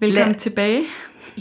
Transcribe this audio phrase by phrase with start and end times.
[0.00, 0.40] Velkommen lad...
[0.40, 0.84] tilbage.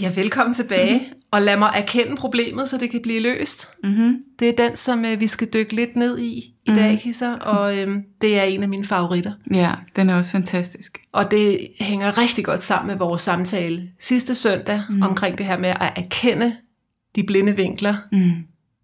[0.02, 0.94] Ja, velkommen tilbage.
[0.94, 1.20] Mm-hmm.
[1.32, 3.68] Og lad mig erkende problemet, så det kan blive løst.
[3.84, 4.18] Mm-hmm.
[4.40, 6.84] Det er den, som øh, vi skal dykke lidt ned i i mm-hmm.
[6.84, 7.36] dag, Kisser.
[7.36, 9.34] Og øh, det er en af mine favoritter.
[9.54, 11.02] Ja, den er også fantastisk.
[11.12, 15.02] Og det hænger rigtig godt sammen med vores samtale sidste søndag mm.
[15.02, 16.56] omkring det her med at erkende
[17.16, 17.96] de blinde vinkler.
[18.12, 18.32] Mm.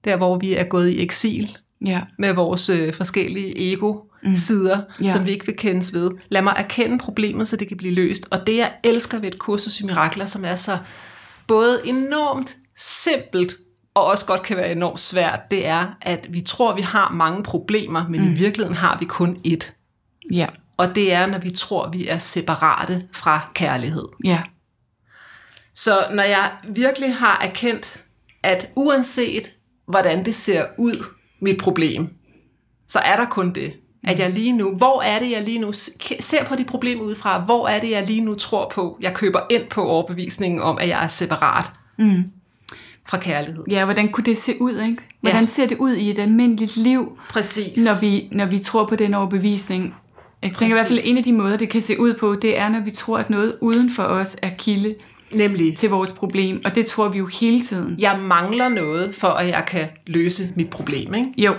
[0.06, 2.02] Der, hvor vi er gået i eksil ja.
[2.20, 4.36] med vores øh, forskellige ego mm.
[4.36, 5.12] sider, ja.
[5.12, 6.12] som vi ikke vil kendes ved.
[6.30, 8.28] Lad mig erkende problemet, så det kan blive løst.
[8.32, 10.78] Og det, jeg elsker ved et kursus i mirakler, som er så
[11.48, 13.56] både enormt simpelt,
[13.94, 17.44] og også godt kan være enormt svært, det er, at vi tror, vi har mange
[17.44, 18.32] problemer, men mm.
[18.32, 19.72] i virkeligheden har vi kun ét.
[20.32, 20.48] Ja.
[20.78, 24.08] Og det er, når vi tror, vi er separate fra kærlighed.
[24.24, 24.42] Ja.
[25.74, 28.04] Så når jeg virkelig har erkendt,
[28.44, 29.52] at uanset
[29.88, 31.06] hvordan det ser ud,
[31.42, 32.10] mit problem,
[32.88, 33.74] så er der kun det.
[34.04, 35.74] At jeg lige nu, hvor er det, jeg lige nu
[36.20, 39.40] ser på de problemer udefra, hvor er det, jeg lige nu tror på, jeg køber
[39.50, 42.24] ind på overbevisningen om, at jeg er separat mm.
[43.08, 43.64] fra kærlighed.
[43.70, 44.98] Ja, hvordan kunne det se ud, ikke?
[45.22, 45.48] Hvordan ja.
[45.48, 47.86] ser det ud i et almindeligt liv, Præcis.
[47.86, 49.96] Når, vi, når vi tror på den overbevisning?
[50.42, 52.58] Jeg tænker i hvert fald, en af de måder, det kan se ud på, det
[52.58, 54.96] er, når vi tror, at noget uden for os er kilde
[55.34, 55.78] Nemlig.
[55.78, 57.96] til vores problem, og det tror vi jo hele tiden.
[58.00, 61.34] Jeg mangler noget, for at jeg kan løse mit problem, ikke?
[61.38, 61.56] Jo,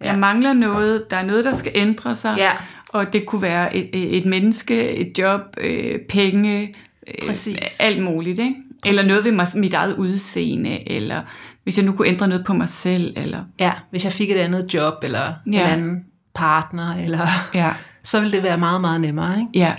[0.00, 0.16] jeg ja.
[0.16, 2.52] mangler noget, der er noget, der skal ændre sig, ja.
[2.88, 6.74] og det kunne være et, et menneske, et job, øh, penge,
[7.22, 7.34] øh,
[7.80, 8.54] alt muligt, ikke?
[8.82, 8.98] Præcis.
[8.98, 11.22] Eller noget ved mig, mit eget udseende, eller
[11.62, 13.44] hvis jeg nu kunne ændre noget på mig selv, eller...
[13.60, 15.64] Ja, hvis jeg fik et andet job, eller ja.
[15.64, 16.04] en anden
[16.34, 17.26] partner, eller...
[17.54, 17.72] Ja.
[18.02, 19.50] så ville det være meget, meget nemmere, ikke?
[19.54, 19.74] Ja.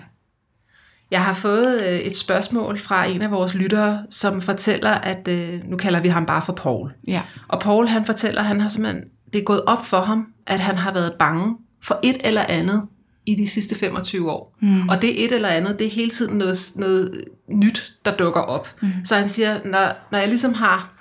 [1.12, 5.60] Jeg har fået øh, et spørgsmål fra en af vores lyttere, som fortæller, at øh,
[5.66, 6.92] nu kalder vi ham bare for Paul.
[7.08, 7.22] Ja.
[7.48, 9.04] Og Paul han fortæller, at han har simpelthen
[9.34, 12.84] det er gået op for ham, at han har været bange for et eller andet
[13.26, 14.56] i de sidste 25 år.
[14.62, 14.90] Mm.
[14.90, 18.68] Og det et eller andet, det er hele tiden noget, noget nyt, der dukker op.
[18.82, 18.90] Mm.
[19.06, 20.94] Så han siger, når, når jeg ligesom har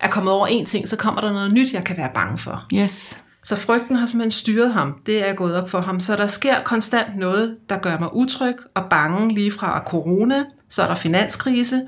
[0.00, 2.66] er kommet over en ting, så kommer der noget nyt, jeg kan være bange for.
[2.74, 3.22] Yes.
[3.48, 5.00] Så frygten har simpelthen styret ham.
[5.06, 6.00] Det er gået op for ham.
[6.00, 10.44] Så der sker konstant noget, der gør mig utryg og bange lige fra corona.
[10.68, 11.82] Så er der finanskrise.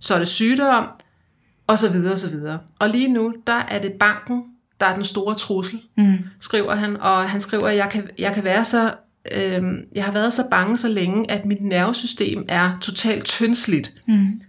[0.00, 0.86] Så er det sygdom.
[1.66, 2.58] Og så videre, og så videre.
[2.78, 4.42] Og lige nu, der er det banken,
[4.80, 6.18] der er den store trussel, mm.
[6.40, 6.96] skriver han.
[6.96, 8.94] Og han skriver, at jeg kan, jeg kan være så,
[9.32, 9.62] øh,
[9.94, 13.92] jeg har været så bange så længe, at mit nervesystem er totalt tyndsligt.
[14.08, 14.40] Mm.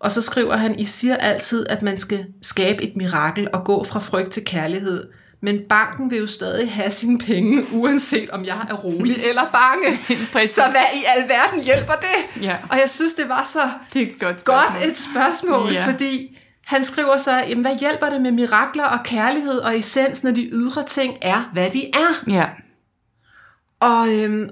[0.00, 3.84] Og så skriver han, I siger altid, at man skal skabe et mirakel og gå
[3.84, 5.04] fra frygt til kærlighed.
[5.40, 9.98] Men banken vil jo stadig have sine penge, uanset om jeg er rolig eller bange.
[10.48, 12.42] så hvad i alverden hjælper det?
[12.42, 12.56] Ja.
[12.70, 13.60] Og jeg synes, det var så
[13.92, 15.86] det er et godt, godt et spørgsmål, ja.
[15.86, 20.30] fordi han skriver så, jamen, hvad hjælper det med mirakler og kærlighed og essens, når
[20.30, 22.30] de ydre ting er, hvad de er?
[22.32, 22.48] Ja.
[23.80, 24.50] Og, øhm,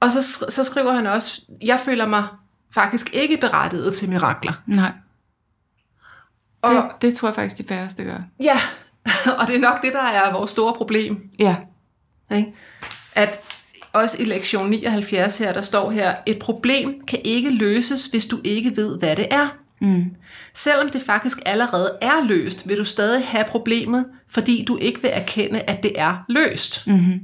[0.00, 2.26] og så, så skriver han også, jeg føler mig
[2.74, 4.52] faktisk ikke berettiget til mirakler.
[4.66, 4.92] Nej.
[6.62, 8.18] Og, det, det tror jeg faktisk de færreste gør.
[8.40, 8.60] Ja,
[9.38, 11.30] og det er nok det, der er vores store problem.
[11.38, 11.56] Ja.
[12.30, 12.44] Okay?
[13.14, 13.40] At
[13.92, 18.40] også i lektion 79 her, der står her, et problem kan ikke løses, hvis du
[18.44, 19.48] ikke ved, hvad det er.
[19.80, 20.04] Mm.
[20.54, 25.10] Selvom det faktisk allerede er løst, vil du stadig have problemet, fordi du ikke vil
[25.14, 26.86] erkende, at det er løst.
[26.86, 27.20] Mm-hmm.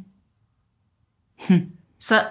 [1.48, 1.60] Hm.
[2.00, 2.22] Så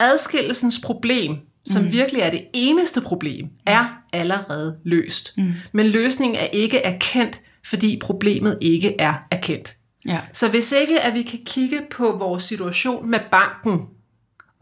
[0.00, 1.92] adskillelsens problem, som mm.
[1.92, 5.38] virkelig er det eneste problem, er allerede løst.
[5.38, 5.52] Mm.
[5.72, 9.76] Men løsningen er ikke erkendt, fordi problemet ikke er erkendt.
[10.06, 10.20] Ja.
[10.32, 13.86] Så hvis ikke at vi kan kigge på vores situation med banken,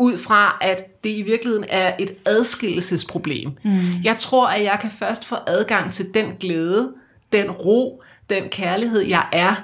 [0.01, 3.51] ud fra, at det i virkeligheden er et adskillelsesproblem.
[3.65, 3.91] Mm.
[4.05, 6.95] Jeg tror, at jeg kan først få adgang til den glæde,
[7.33, 9.55] den ro, den kærlighed, jeg er,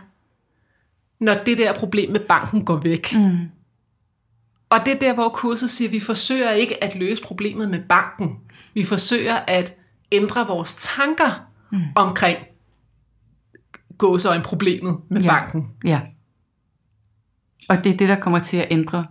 [1.18, 3.14] når det der problem med banken går væk.
[3.14, 3.38] Mm.
[4.70, 7.80] Og det er der, hvor kurset siger, at vi forsøger ikke at løse problemet med
[7.88, 8.36] banken.
[8.74, 9.74] Vi forsøger at
[10.12, 11.80] ændre vores tanker mm.
[11.94, 12.38] omkring
[13.98, 15.28] gå så en problemet med ja.
[15.28, 15.66] banken.
[15.84, 16.00] Ja.
[17.68, 19.06] Og det er det, der kommer til at ændre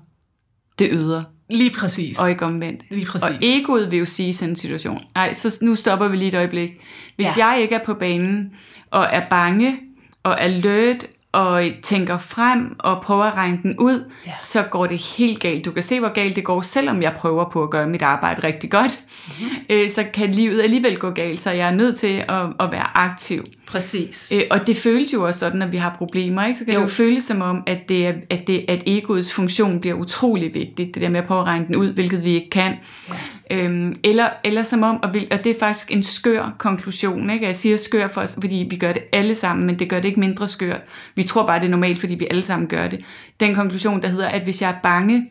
[0.79, 1.25] det ydre.
[1.49, 2.19] Lige præcis.
[2.19, 2.83] Og ikke omvendt.
[2.89, 3.29] Lige præcis.
[3.29, 6.27] Og egoet vil jo sige i sådan en situation, nej, så nu stopper vi lige
[6.27, 6.71] et øjeblik.
[7.15, 7.47] Hvis ja.
[7.47, 8.51] jeg ikke er på banen,
[8.91, 9.79] og er bange,
[10.23, 11.05] og alert,
[11.35, 14.31] og tænker frem og prøver at regne den ud, ja.
[14.39, 15.65] så går det helt galt.
[15.65, 18.47] Du kan se, hvor galt det går, selvom jeg prøver på at gøre mit arbejde
[18.47, 18.99] rigtig godt.
[19.39, 19.89] Mm-hmm.
[19.89, 23.43] så kan livet alligevel gå galt, så jeg er nødt til at, at være aktiv.
[23.67, 24.33] Præcis.
[24.35, 26.45] Øh, og det føles jo også sådan, at vi har problemer.
[26.45, 26.59] Ikke?
[26.59, 26.79] Så kan jo.
[26.79, 30.53] det jo føles som om, at, det er, at, det, at egoets funktion bliver utrolig
[30.53, 30.93] vigtigt.
[30.95, 32.73] Det der med at prøve at regne den ud, hvilket vi ikke kan.
[33.09, 33.13] Ja.
[33.51, 37.29] Øhm, eller, eller som om, og, og det er faktisk en skør konklusion.
[37.29, 37.45] Ikke?
[37.45, 40.05] Jeg siger skør, for os, fordi vi gør det alle sammen, men det gør det
[40.05, 40.81] ikke mindre skørt.
[41.15, 43.05] Vi tror bare, det er normalt, fordi vi alle sammen gør det.
[43.39, 45.29] Den konklusion, der hedder, at hvis jeg er bange,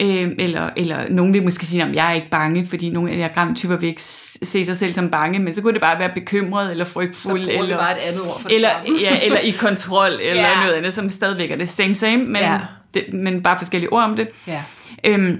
[0.00, 3.54] Øh, eller, eller nogen vil måske sige, at jeg er ikke bange, fordi nogle af
[3.56, 6.70] typer vil ikke se sig selv som bange, men så kunne det bare være bekymret
[6.70, 7.44] eller frygtfuld.
[7.44, 8.68] Så eller, bare et andet ord for eller,
[9.00, 10.60] ja, eller i kontrol, eller ja.
[10.60, 12.58] noget andet, som stadigvæk er det same same, men, ja.
[12.94, 14.28] det, men bare forskellige ord om det.
[14.46, 14.62] Ja.
[15.06, 15.38] Øhm,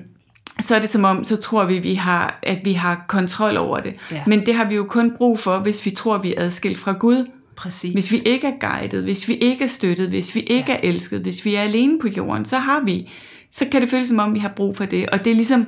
[0.60, 3.80] så er det som om, så tror vi, vi har, at vi har kontrol over
[3.80, 3.94] det.
[4.10, 4.22] Ja.
[4.26, 6.92] Men det har vi jo kun brug for, hvis vi tror, vi er adskilt fra
[6.92, 7.26] Gud.
[7.56, 7.92] Præcis.
[7.92, 10.76] Hvis vi ikke er guidet, hvis vi ikke er støttet, hvis vi ikke ja.
[10.76, 13.08] er elsket, hvis vi er alene på jorden, så har vi
[13.52, 15.10] så kan det føles som om, vi har brug for det.
[15.10, 15.66] Og det er ligesom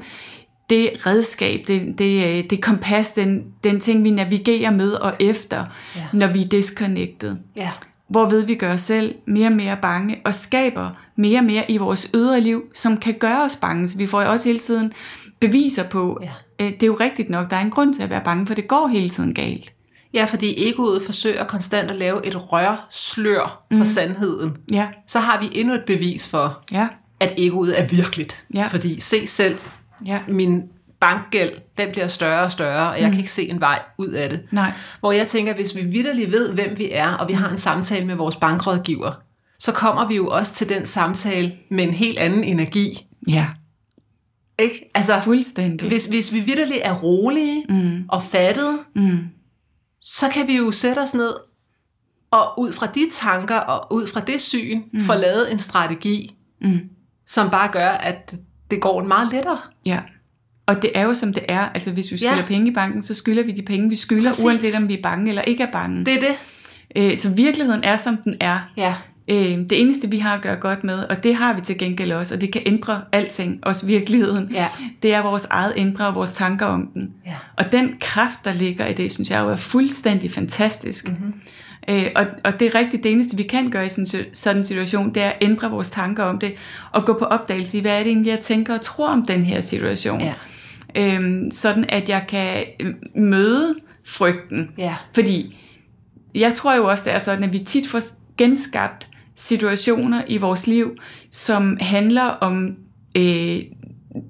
[0.71, 5.65] det redskab, det, det, det kompas, den, den ting, vi navigerer med og efter,
[5.97, 6.05] ja.
[6.13, 7.37] når vi er disconnected.
[7.57, 7.71] Ja.
[8.09, 11.77] Hvorved vi gør os selv mere og mere bange, og skaber mere og mere i
[11.77, 13.89] vores ydre liv, som kan gøre os bange.
[13.89, 14.93] Så vi får jo også hele tiden
[15.41, 16.65] beviser på, ja.
[16.65, 18.69] det er jo rigtigt nok, der er en grund til at være bange, for det
[18.69, 19.73] går hele tiden galt.
[20.15, 23.85] Ja, fordi egoet forsøger konstant at lave et rørslør for mm.
[23.85, 24.57] sandheden.
[24.73, 24.89] Ja.
[25.07, 26.89] Så har vi endnu et bevis for, ja
[27.21, 28.45] at egoet er virkeligt.
[28.55, 28.67] Ja.
[28.67, 29.59] Fordi se selv,
[30.07, 30.19] ja.
[30.29, 30.63] min
[31.01, 33.13] bankgæld, den bliver større og større, og jeg mm.
[33.13, 34.41] kan ikke se en vej ud af det.
[34.51, 34.73] Nej.
[35.01, 38.07] Hvor jeg tænker, hvis vi vidderligt ved, hvem vi er, og vi har en samtale
[38.07, 39.13] med vores bankrådgiver,
[39.59, 43.07] så kommer vi jo også til den samtale med en helt anden energi.
[43.29, 43.47] Ja.
[44.59, 44.91] Ikke?
[44.95, 45.89] Altså, Fuldstændig.
[45.89, 48.05] Hvis, hvis vi vidderligt er rolige mm.
[48.09, 49.19] og fattede, mm.
[50.01, 51.35] så kan vi jo sætte os ned
[52.31, 55.01] og ud fra de tanker og ud fra det syn, mm.
[55.01, 56.81] få lavet en strategi, mm
[57.27, 58.35] som bare gør, at
[58.71, 59.59] det går meget lettere.
[59.87, 60.01] Ja.
[60.67, 61.61] Og det er jo som det er.
[61.61, 62.47] Altså hvis vi skylder ja.
[62.47, 64.45] penge i banken, så skylder vi de penge, vi skylder, Præcis.
[64.45, 66.05] uanset om vi er bange eller ikke er bange.
[66.05, 66.37] Det er det.
[66.97, 68.61] Øh, så virkeligheden er, som den er.
[68.77, 68.95] Ja.
[69.29, 72.13] Øh, det eneste, vi har at gøre godt med, og det har vi til gengæld
[72.13, 74.69] også, og det kan ændre alting, også virkeligheden, ja.
[75.03, 77.15] det er vores eget indre og vores tanker om den.
[77.27, 77.35] Ja.
[77.57, 81.09] Og den kraft, der ligger i det, synes jeg jo er fuldstændig fantastisk.
[81.09, 81.35] Mm-hmm.
[81.89, 84.65] Øh, og, og det er rigtigt, det eneste vi kan gøre i sådan, sådan en
[84.65, 86.55] situation, det er at ændre vores tanker om det,
[86.93, 89.45] og gå på opdagelse i, hvad er det egentlig, jeg tænker og tror om den
[89.45, 90.21] her situation.
[90.21, 90.35] Ja.
[90.97, 93.75] Øhm, sådan at jeg kan øh, møde
[94.07, 94.71] frygten.
[94.79, 94.95] Ja.
[95.15, 95.57] Fordi
[96.35, 98.01] jeg tror jo også, det er sådan, at vi tit får
[98.37, 100.97] genskabt situationer i vores liv,
[101.31, 102.77] som handler om
[103.17, 103.63] øh,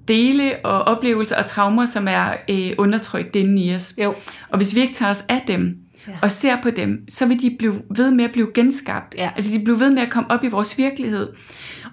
[0.09, 3.95] dele og oplevelser og traumer, som er øh, undertrykt inde i os.
[4.03, 4.15] Jo.
[4.51, 5.77] Og hvis vi ikke tager os af dem,
[6.09, 6.13] ja.
[6.23, 9.15] og ser på dem, så vil de blive ved med at blive genskabt.
[9.19, 9.31] Ja.
[9.37, 11.29] Altså de bliver ved med at komme op i vores virkelighed.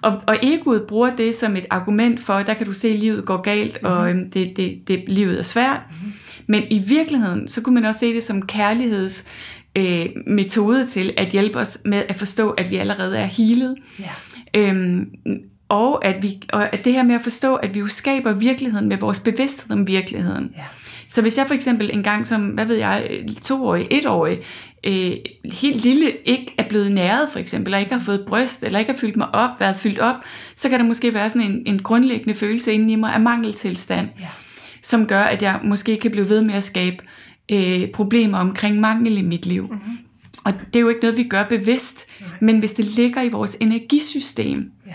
[0.02, 3.24] Og, og egoet bruger det som et argument for, der kan du se, at livet
[3.24, 3.98] går galt, mm-hmm.
[3.98, 5.80] og øhm, det, det, det, livet er svært.
[5.90, 6.12] Mm-hmm.
[6.46, 9.28] Men i virkeligheden, så kunne man også se det som kærligheds
[9.76, 13.76] øh, metode til at hjælpe os med at forstå, at vi allerede er healet.
[13.98, 14.10] Ja.
[14.56, 15.06] Øhm,
[15.68, 18.88] og at, vi, og at det her med at forstå, at vi jo skaber virkeligheden
[18.88, 20.50] med vores bevidsthed om virkeligheden.
[20.56, 20.62] Ja.
[21.08, 24.38] Så hvis jeg for eksempel en gang som, hvad ved jeg, toårig, etårig,
[24.84, 25.12] øh,
[25.52, 28.92] helt lille, ikke er blevet næret for eksempel, eller ikke har fået bryst, eller ikke
[28.92, 30.14] har fyldt mig op, været fyldt op,
[30.56, 34.08] så kan der måske være sådan en, en grundlæggende følelse inde i mig af mangeltilstand,
[34.20, 34.26] ja.
[34.82, 37.21] som gør, at jeg måske kan blive ved med at skabe øh,
[37.94, 39.62] problemer omkring mangel i mit liv.
[39.62, 39.98] Mm-hmm.
[40.44, 42.30] Og det er jo ikke noget, vi gør bevidst, Nej.
[42.40, 44.92] men hvis det ligger i vores energisystem, ja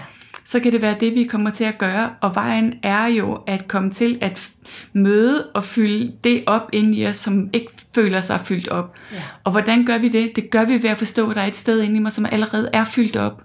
[0.48, 2.10] så kan det være det, vi kommer til at gøre.
[2.22, 4.50] Og vejen er jo at komme til at
[4.94, 8.96] møde og fylde det op ind i os, som ikke føler sig fyldt op.
[9.14, 9.22] Ja.
[9.44, 10.36] Og hvordan gør vi det?
[10.36, 12.26] Det gør vi ved at forstå, at der er et sted inde i mig, som
[12.32, 13.44] allerede er fyldt op.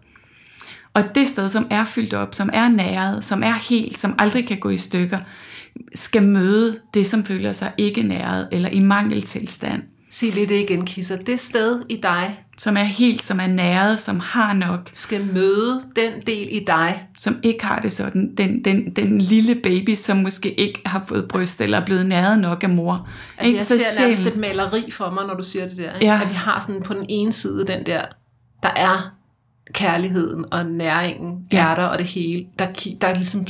[0.95, 4.47] Og det sted, som er fyldt op, som er næret, som er helt, som aldrig
[4.47, 5.19] kan gå i stykker,
[5.95, 9.83] skal møde det, som føler sig ikke næret eller i mangeltilstand.
[10.11, 11.17] Sig lidt igen, Kisser.
[11.17, 14.91] Det sted i dig, som er helt, som er næret, som har nok.
[14.93, 17.07] Skal møde den del i dig.
[17.19, 18.35] Som ikke har det sådan.
[18.37, 22.39] Den, den, den lille baby, som måske ikke har fået bryst, eller er blevet næret
[22.39, 23.09] nok af mor.
[23.39, 23.57] Altså, ikke?
[23.57, 25.95] jeg så ser nærmest et maleri for mig, når du siger det der.
[25.95, 26.07] Ikke?
[26.07, 26.23] Ja.
[26.23, 28.03] At vi har sådan på den ene side den der,
[28.63, 29.15] der er
[29.73, 31.89] kærligheden og næringen, ja.
[31.89, 32.47] og det hele.
[32.59, 32.67] Der,
[33.01, 33.47] der er ligesom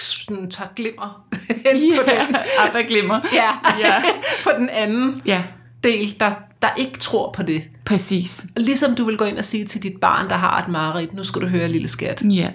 [0.00, 1.26] sådan tager glimmer
[1.66, 2.36] hen ja, på den.
[2.58, 3.20] Abba glimmer.
[3.32, 4.02] Ja, ja.
[4.44, 5.22] på den anden.
[5.26, 5.42] Ja.
[5.84, 6.30] del, der,
[6.62, 7.62] der ikke tror på det.
[7.84, 8.46] Præcis.
[8.56, 11.22] Ligesom du vil gå ind og sige til dit barn, der har et mareridt, nu
[11.22, 12.22] skal du høre, lille skat.
[12.22, 12.50] Ja,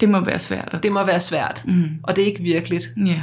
[0.00, 0.78] det må være svært.
[0.82, 1.88] Det må være svært, mm.
[2.02, 2.90] og det er ikke virkeligt.
[3.06, 3.22] Ja.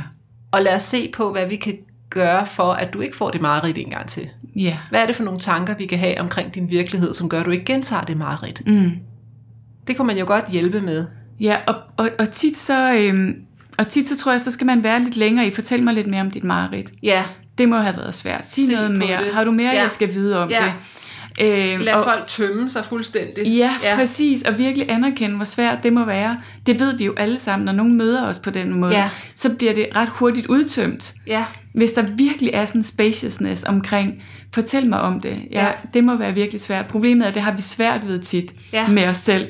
[0.52, 1.78] Og lad os se på, hvad vi kan
[2.10, 4.30] gøre for, at du ikke får det mareridt en gang til.
[4.56, 4.78] Ja.
[4.90, 7.46] Hvad er det for nogle tanker, vi kan have omkring din virkelighed, som gør, at
[7.46, 8.68] du ikke gentager det mareridt?
[8.68, 8.92] Mm.
[9.88, 11.06] Det kunne man jo godt hjælpe med.
[11.40, 12.94] Ja, og, og, og tit så...
[12.94, 13.36] Øhm,
[13.82, 15.52] og tit så tror jeg, så skal man være lidt længere i.
[15.52, 16.92] Fortæl mig lidt mere om dit mareridt.
[17.04, 17.24] Ja.
[17.58, 18.50] Det må have været svært.
[18.50, 19.24] Sig Se noget mere.
[19.24, 19.34] Det.
[19.34, 19.82] Har du mere, ja.
[19.82, 20.64] jeg skal vide om ja.
[20.66, 20.74] det?
[21.42, 23.48] Øh, Lad og, folk tømme sig fuldstændig.
[23.48, 24.42] Ja, ja, præcis.
[24.42, 26.38] Og virkelig anerkende, hvor svært det må være.
[26.66, 28.96] Det ved vi jo alle sammen, når nogen møder os på den måde.
[28.96, 29.10] Ja.
[29.36, 31.14] Så bliver det ret hurtigt udtømt.
[31.28, 31.46] Ja.
[31.74, 34.24] Hvis der virkelig er sådan en spaciousness omkring,
[34.54, 35.38] fortæl mig om det.
[35.52, 35.72] Ja, ja.
[35.94, 36.86] Det må være virkelig svært.
[36.88, 38.88] Problemet er, at det har vi svært ved tit ja.
[38.88, 39.48] med os selv.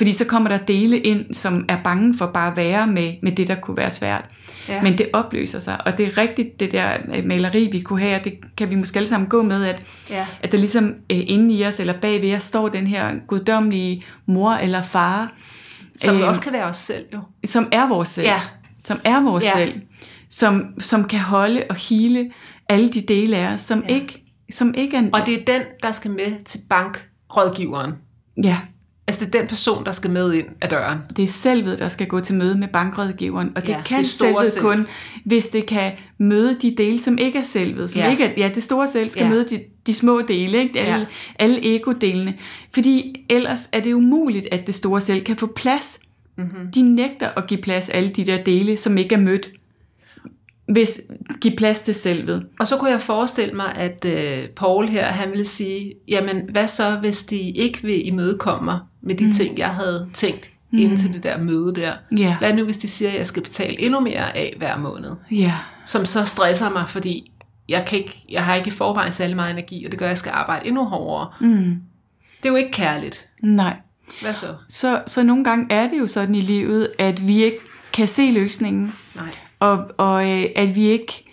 [0.00, 3.32] Fordi så kommer der dele ind, som er bange for bare at være med, med
[3.32, 4.24] det, der kunne være svært.
[4.68, 4.82] Ja.
[4.82, 8.20] Men det opløser sig, og det er rigtigt, det der øh, maleri, vi kunne have,
[8.24, 10.26] det kan vi måske alle sammen gå med, at, ja.
[10.42, 14.04] at der ligesom øh, inde i os, eller bag ved os, står den her guddommelige
[14.26, 15.32] mor eller far.
[15.96, 17.20] Som øh, også kan være os selv, jo.
[17.44, 18.26] Som er vores selv.
[18.26, 18.40] Ja.
[18.84, 19.52] Som er vores ja.
[19.54, 19.80] selv.
[20.30, 22.30] Som, som kan holde og hele
[22.68, 23.94] alle de dele af os, som, ja.
[23.94, 25.02] ikke, som ikke er...
[25.12, 27.92] Og det er den, der skal med til bankrådgiveren.
[28.44, 28.58] Ja.
[29.06, 30.98] Altså det er den person, der skal med ind ad døren.
[31.16, 34.06] Det er selvet, der skal gå til møde med bankrådgiveren, og det ja, kan det
[34.06, 34.64] selvet selv.
[34.64, 34.86] kun,
[35.24, 37.90] hvis det kan møde de dele, som ikke er selvet.
[37.90, 38.10] Som ja.
[38.10, 39.30] Ikke er, ja, det store selv skal ja.
[39.30, 40.80] møde de, de små dele, ikke?
[40.80, 41.06] Alle, ja.
[41.38, 42.34] alle ego-delene.
[42.74, 46.00] Fordi ellers er det umuligt, at det store selv kan få plads.
[46.36, 46.72] Mm-hmm.
[46.74, 49.50] De nægter at give plads alle de der dele, som ikke er mødt
[50.72, 51.00] hvis
[51.40, 52.46] give plads til selvet.
[52.60, 56.68] Og så kunne jeg forestille mig, at øh, Paul her, han ville sige, jamen hvad
[56.68, 59.32] så, hvis de ikke vil imødekomme mig med de mm.
[59.32, 60.78] ting, jeg havde tænkt mm.
[60.78, 61.94] inden til det der møde der.
[62.12, 62.38] Yeah.
[62.38, 65.10] Hvad nu, hvis de siger, at jeg skal betale endnu mere af hver måned?
[65.32, 65.52] Yeah.
[65.86, 67.32] Som så stresser mig, fordi
[67.68, 70.10] jeg, kan ikke, jeg har ikke i forvejen særlig meget energi, og det gør, at
[70.10, 71.32] jeg skal arbejde endnu hårdere.
[71.40, 71.76] Mm.
[72.42, 73.28] Det er jo ikke kærligt.
[73.42, 73.76] Nej.
[74.20, 74.46] Hvad så?
[74.68, 75.02] så?
[75.06, 77.58] Så nogle gange er det jo sådan i livet, at vi ikke
[77.92, 78.92] kan se løsningen.
[79.14, 79.30] Nej.
[79.58, 81.24] Og, og øh, at vi ikke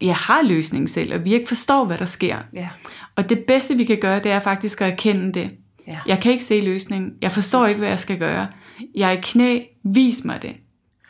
[0.00, 2.38] ja, har løsningen selv, og vi ikke forstår, hvad der sker.
[2.52, 2.68] Ja.
[3.16, 5.50] Og det bedste, vi kan gøre, det er faktisk at erkende det.
[5.88, 5.98] Ja.
[6.06, 7.12] Jeg kan ikke se løsningen.
[7.20, 8.48] Jeg forstår ikke, hvad jeg skal gøre.
[8.94, 9.60] Jeg er i knæ.
[9.84, 10.56] Vis mig det.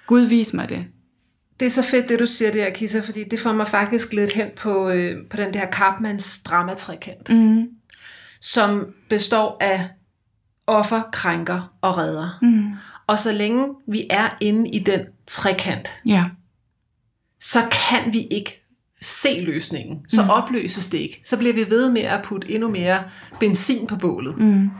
[0.06, 0.86] Gud, vis mig det.
[1.60, 4.32] Det er så fedt, det du siger der, Kissa, fordi det får mig faktisk lidt
[4.32, 7.68] hen på, øh, på den der Karpmans dramatrikant, mm.
[8.40, 9.88] som består af
[10.66, 12.38] offer, krænker og redder.
[12.42, 12.72] Mm.
[13.06, 16.24] Og så længe vi er inde i den trekant, ja.
[17.40, 18.67] så kan vi ikke
[19.02, 20.04] se løsningen.
[20.08, 20.30] Så mm.
[20.30, 21.22] opløses det ikke.
[21.24, 23.02] Så bliver vi ved med at putte endnu mere
[23.40, 24.38] benzin på bålet.
[24.38, 24.70] Mm.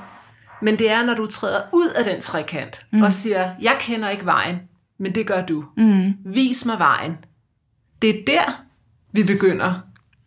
[0.62, 3.02] Men det er, når du træder ud af den trekant mm.
[3.02, 4.56] og siger, jeg kender ikke vejen,
[4.98, 5.64] men det gør du.
[5.76, 6.14] Mm.
[6.24, 7.16] Vis mig vejen.
[8.02, 8.62] Det er der,
[9.12, 9.74] vi begynder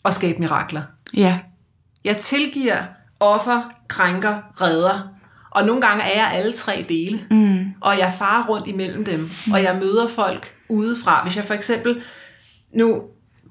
[0.05, 0.81] at skabe mirakler.
[1.13, 1.39] Ja.
[2.03, 2.83] Jeg tilgiver
[3.19, 5.07] offer, krænker, redder.
[5.49, 7.25] Og nogle gange er jeg alle tre dele.
[7.31, 7.73] Mm.
[7.81, 9.19] Og jeg farer rundt imellem dem.
[9.19, 9.53] Mm.
[9.53, 11.23] Og jeg møder folk udefra.
[11.23, 12.01] Hvis jeg for eksempel...
[12.73, 13.01] Nu,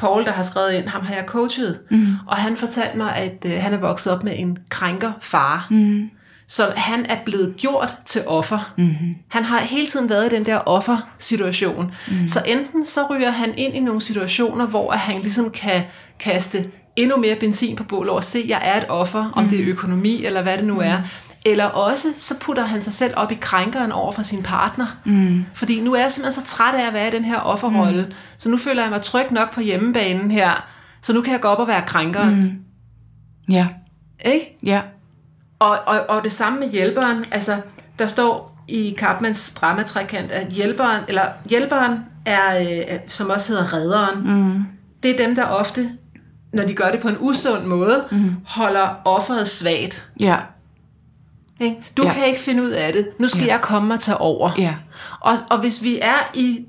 [0.01, 1.81] Paul, der har skrevet ind, ham har jeg coachet.
[1.91, 2.07] Mm.
[2.27, 5.67] Og han fortalte mig, at øh, han er vokset op med en krænker far.
[5.71, 6.11] Mm.
[6.49, 8.73] Så han er blevet gjort til offer.
[8.79, 9.15] Mm-hmm.
[9.29, 11.93] Han har hele tiden været i den der offersituation.
[12.09, 12.29] Mm.
[12.29, 15.83] Så enten så ryger han ind i nogle situationer, hvor han ligesom kan
[16.19, 16.65] kaste
[16.97, 19.51] endnu mere benzin på bålet og se, jeg er et offer, om mm.
[19.51, 20.99] det er økonomi eller hvad det nu er.
[20.99, 21.05] Mm.
[21.47, 24.87] Eller også, så putter han sig selv op i krænkeren over for sin partner.
[25.05, 25.45] Mm.
[25.55, 28.03] Fordi nu er jeg simpelthen så træt af at være i den her offerrolle.
[28.03, 28.15] Mm.
[28.39, 30.69] Så nu føler jeg mig tryg nok på hjemmebanen her.
[31.03, 32.41] Så nu kan jeg gå op og være krænkeren.
[32.41, 32.53] Mm.
[33.55, 33.69] Ja.
[34.25, 34.59] Ikke?
[34.63, 34.81] Ja.
[35.59, 37.25] Og, og, og det samme med hjælperen.
[37.31, 37.61] Altså,
[37.99, 44.25] der står i Karpmans dramatrækant, at hjælperen, eller hjælperen er, øh, som også hedder redderen.
[44.25, 44.65] Mm.
[45.03, 45.91] Det er dem, der ofte,
[46.53, 48.35] når de gør det på en usund måde, mm.
[48.47, 50.07] holder offeret svagt.
[50.21, 50.37] Ja.
[51.61, 51.77] Ikke?
[51.97, 52.13] Du ja.
[52.13, 53.09] kan ikke finde ud af det.
[53.19, 53.53] Nu skal ja.
[53.53, 54.51] jeg komme mig tage over.
[54.59, 54.75] Ja.
[55.21, 56.65] Og, og hvis vi er i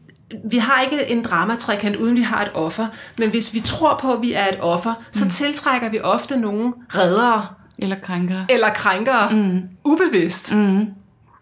[0.45, 4.13] vi har ikke en dramatrækant, uden vi har et offer, men hvis vi tror på,
[4.13, 5.13] at vi er et offer, mm.
[5.13, 7.48] så tiltrækker vi ofte nogle reddere.
[7.77, 8.45] Eller krænkere.
[8.50, 9.29] Eller krænkere.
[9.31, 9.62] Mm.
[9.83, 10.55] Ubevidst.
[10.55, 10.88] Mm.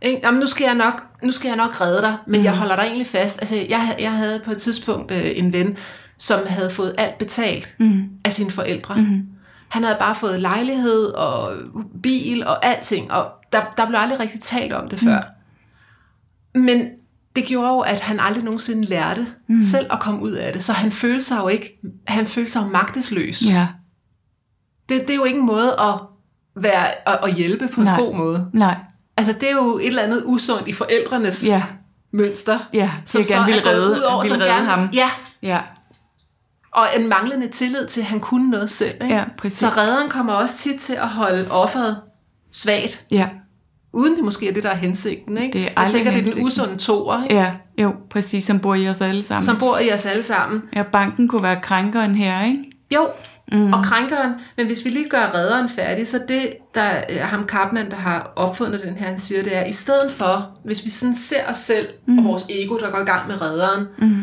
[0.01, 0.19] Ikke?
[0.23, 2.45] Jamen, nu skal jeg nok, nu skal jeg nok redde dig, men mm.
[2.45, 3.39] jeg holder dig egentlig fast.
[3.39, 5.77] Altså, jeg, jeg havde på et tidspunkt øh, en ven,
[6.17, 8.09] som havde fået alt betalt mm.
[8.25, 8.95] af sine forældre.
[8.95, 9.21] Mm.
[9.69, 11.53] Han havde bare fået lejlighed og
[12.03, 15.21] bil og alting, og der, der blev aldrig rigtig talt om det før.
[16.55, 16.61] Mm.
[16.61, 16.87] Men
[17.35, 19.61] det gjorde jo, at han aldrig nogensinde lærte mm.
[19.61, 20.63] selv at komme ud af det.
[20.63, 23.41] Så han følte sig jo ikke, han følte sig jo magtesløs.
[23.49, 23.67] Ja.
[24.89, 25.99] Det, det er jo ikke en måde at,
[26.55, 27.97] være, at, at hjælpe på Nej.
[27.97, 28.49] en god måde.
[28.53, 28.75] Nej.
[29.17, 31.63] Altså det er jo et eller andet usundt i forældrenes ja.
[32.11, 32.59] mønster.
[32.73, 34.89] Ja, som gerne vil redde, ud over, vil redde gerne, ham.
[34.93, 35.09] Ja.
[35.41, 35.61] ja.
[36.71, 39.03] Og en manglende tillid til, at han kunne noget selv.
[39.03, 39.15] Ikke?
[39.15, 39.59] Ja, præcis.
[39.59, 42.01] Så redderen kommer også tit til at holde offeret
[42.51, 43.05] svagt.
[43.11, 43.29] Ja.
[43.93, 45.37] Uden det måske er det, der er hensigten.
[45.37, 45.59] Ikke?
[45.59, 47.23] Det er Jeg tænker, det er den usunde toer.
[47.23, 47.35] Ikke?
[47.35, 49.45] Ja, jo, præcis, som bor i os alle sammen.
[49.45, 50.61] Som bor i os alle sammen.
[50.75, 52.63] Ja, banken kunne være krænkeren her, ikke?
[52.95, 53.07] Jo,
[53.51, 53.73] mm.
[53.73, 57.91] og krænkeren, men hvis vi lige gør redderen færdig, så det, der er ham Kapman,
[57.91, 61.15] der har opfundet den her, han siger, det er, i stedet for, hvis vi sådan
[61.15, 62.17] ser os selv mm.
[62.17, 64.21] og vores ego, der går i gang med redderen, mm.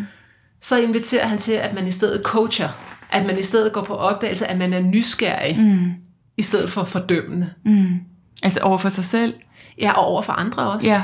[0.60, 2.68] så inviterer han til, at man i stedet coacher,
[3.10, 5.92] at man i stedet går på opdagelse, at man er nysgerrig, mm.
[6.36, 7.50] i stedet for fordømmende.
[7.64, 7.94] Mm.
[8.42, 9.34] Altså over for sig selv?
[9.80, 10.88] Ja, og over for andre også.
[10.88, 11.02] Ja.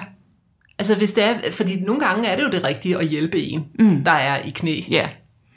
[0.79, 3.65] Altså hvis det er, fordi nogle gange er det jo det rigtige at hjælpe en,
[3.79, 4.05] mm.
[4.05, 4.81] der er i knæ.
[4.91, 5.09] Ja.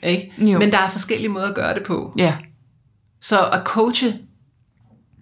[0.02, 0.32] Ikke?
[0.38, 2.14] Men der er forskellige måder at gøre det på.
[2.18, 2.34] Ja.
[3.20, 4.14] Så at coache,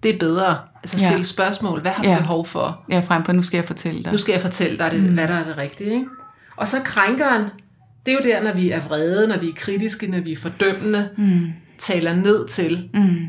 [0.02, 0.58] det er bedre.
[0.82, 1.22] Altså stille ja.
[1.22, 1.80] spørgsmål.
[1.80, 2.18] Hvad har du ja.
[2.18, 2.84] behov for?
[2.90, 4.12] Ja, frem på, nu skal jeg fortælle dig.
[4.12, 5.14] Nu skal jeg fortælle dig, det, mm.
[5.14, 5.90] hvad der er det rigtige.
[5.90, 6.06] Ikke?
[6.56, 7.42] Og så krænkeren,
[8.06, 10.36] det er jo der, når vi er vrede, når vi er kritiske, når vi er
[10.36, 11.52] fordømmende, mm.
[11.78, 12.90] taler ned til.
[12.94, 13.26] Mm.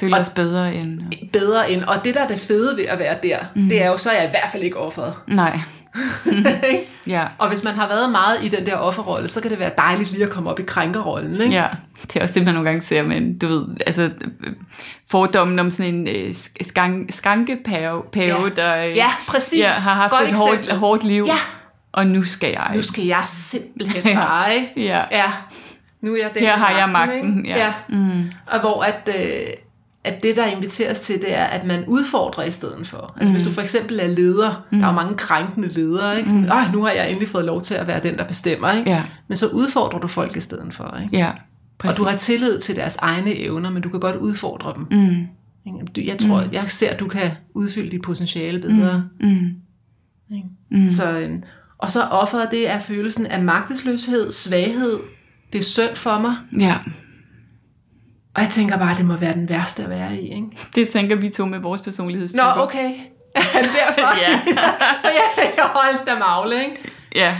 [0.00, 1.00] Føler os bedre end...
[1.32, 1.82] Bedre end.
[1.82, 3.68] Og det, der er det fede ved at være der, mm.
[3.68, 5.14] det er jo, så er jeg i hvert fald ikke offeret.
[5.26, 5.60] Nej.
[7.06, 7.24] ja.
[7.38, 10.12] Og hvis man har været meget i den der offerrolle, så kan det være dejligt
[10.12, 11.40] lige at komme op i krænkerrollen.
[11.40, 11.54] Ikke?
[11.54, 11.66] Ja,
[12.02, 14.10] det er også det, man nogle gange ser, men du ved, altså
[15.10, 18.34] fordommen om sådan en øh, skang, skankepave, ja.
[18.56, 19.60] der øh, ja, præcis.
[19.60, 21.24] Ja, har haft Godt et hårdt, hårdt liv.
[21.26, 21.32] Ja.
[21.92, 22.70] Og nu skal jeg.
[22.74, 24.68] Nu skal jeg simpelthen bare.
[24.76, 25.04] ja.
[25.10, 25.32] ja.
[26.00, 27.38] Nu er jeg den Her har jeg magten.
[27.38, 27.48] Ikke?
[27.48, 27.64] Ja.
[27.64, 27.72] ja.
[27.88, 28.30] Mm.
[28.46, 29.08] Og hvor at...
[29.20, 29.46] Øh,
[30.04, 33.14] at det, der inviteres til, det er, at man udfordrer i stedet for.
[33.16, 33.36] Altså mm.
[33.36, 34.78] hvis du for eksempel er leder, mm.
[34.78, 36.30] der er jo mange krænkende ledere, ikke?
[36.30, 36.72] Sådan, mm.
[36.72, 38.90] nu har jeg endelig fået lov til at være den, der bestemmer, ikke?
[38.90, 39.04] Ja.
[39.28, 41.16] Men så udfordrer du folk i stedet for, ikke?
[41.16, 41.30] Ja,
[41.78, 42.00] præcis.
[42.00, 44.86] Og du har tillid til deres egne evner, men du kan godt udfordre dem.
[44.90, 45.26] Mm.
[45.96, 46.52] Jeg tror, mm.
[46.52, 49.04] jeg ser, at du kan udfylde dit potentiale bedre.
[49.20, 49.28] Mm.
[50.30, 50.36] Mm.
[50.70, 50.88] Mm.
[50.88, 51.42] Så, øhm,
[51.78, 54.98] og så offeret, det er følelsen af magtesløshed, svaghed,
[55.52, 56.34] det er synd for mig.
[56.60, 56.76] Ja.
[58.34, 60.46] Og jeg tænker bare, at det må være den værste at være i, ikke?
[60.74, 62.54] Det tænker vi to med vores personlighedstyper.
[62.54, 62.90] Nå, okay.
[63.54, 64.20] Derfor.
[64.20, 64.30] ja.
[65.04, 66.76] jeg, jeg holdt der magle, ikke?
[67.14, 67.36] Ja.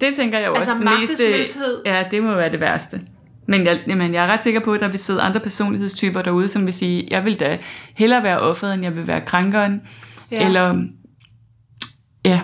[0.00, 0.72] Det tænker jeg også.
[0.72, 1.82] Altså magtesløshed.
[1.86, 3.00] Ja, det må være det værste.
[3.48, 6.48] Men jeg, jamen, jeg er ret sikker på, at der vil sidde andre personlighedstyper derude,
[6.48, 7.58] som vil sige, jeg vil da
[7.94, 9.80] hellere være offeret, end jeg vil være krænkeren.
[10.30, 10.46] Ja.
[10.46, 10.84] Eller,
[12.24, 12.40] ja.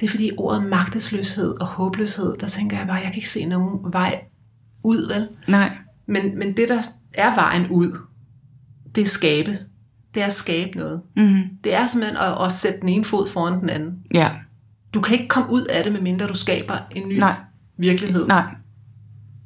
[0.00, 3.44] Det er fordi ordet magtesløshed og håbløshed, der tænker jeg bare, jeg kan ikke se
[3.44, 4.20] nogen vej
[4.84, 5.28] ud, vel?
[5.48, 5.76] Nej.
[6.06, 6.82] Men, men det, der
[7.14, 7.98] er vejen ud,
[8.94, 9.58] det er skabe.
[10.14, 11.00] Det er at skabe noget.
[11.16, 11.42] Mm.
[11.64, 13.98] Det er simpelthen at, at sætte den ene fod foran den anden.
[14.14, 14.30] Ja.
[14.94, 17.34] Du kan ikke komme ud af det, medmindre du skaber en ny Nej.
[17.76, 18.26] virkelighed.
[18.26, 18.54] Nej.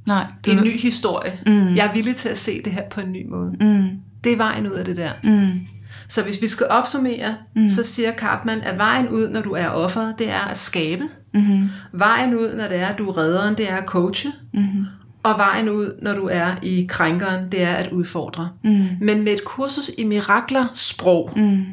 [0.06, 0.26] Nej.
[0.44, 1.32] Det er en ny historie.
[1.46, 1.74] Mm.
[1.74, 3.50] Jeg er villig til at se det her på en ny måde.
[3.60, 3.88] Mm.
[4.24, 5.12] Det er vejen ud af det der.
[5.24, 5.60] Mm.
[6.08, 7.68] Så hvis vi skal opsummere, mm.
[7.68, 11.04] så siger Karpman, at vejen ud, når du er offer, det er at skabe.
[11.34, 11.68] Mm-hmm.
[11.92, 14.32] Vejen ud, når det er, at du er redderen, det er at coache.
[14.54, 14.86] Mm-hmm.
[15.24, 18.50] Og vejen ud, når du er i krænkeren, det er at udfordre.
[18.64, 18.86] Mm.
[19.00, 21.64] Men med et kursus i mirakler sprog, mm.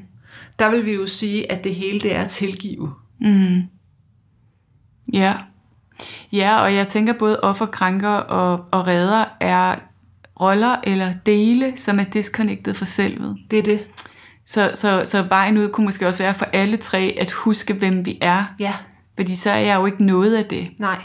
[0.60, 2.94] der vil vi jo sige, at det hele det er at tilgive.
[3.22, 3.62] Mm.
[5.14, 5.36] Ja.
[6.32, 9.76] Ja, og jeg tænker både offer, krænker og, og redder er
[10.42, 13.38] roller eller dele, som er disconnected fra selvet.
[13.52, 13.88] Det er det.
[14.46, 18.06] Så, så, så vejen ud kunne måske også være for alle tre at huske, hvem
[18.06, 18.46] vi er.
[18.60, 18.74] Ja.
[19.16, 20.70] Fordi så er jeg jo ikke noget af det.
[20.78, 21.02] Nej.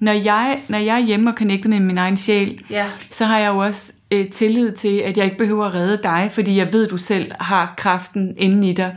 [0.00, 2.86] Når jeg, når jeg er hjemme og connecter med min egen sjæl, ja.
[3.10, 6.30] så har jeg jo også øh, tillid til, at jeg ikke behøver at redde dig,
[6.32, 8.96] fordi jeg ved, at du selv har kraften inden i dig.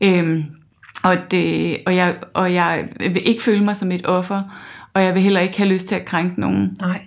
[0.00, 0.44] Øhm,
[1.04, 4.42] og, det, og, jeg, og jeg vil ikke føle mig som et offer,
[4.94, 6.76] og jeg vil heller ikke have lyst til at krænke nogen.
[6.80, 7.00] Nej.